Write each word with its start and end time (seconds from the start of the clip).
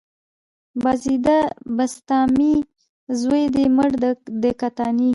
بايزيده 0.83 1.37
بسطامي، 1.77 2.55
زوى 3.21 3.43
دې 3.55 3.65
مړ 3.75 3.89
د 4.43 4.45
کتاني 4.61 5.09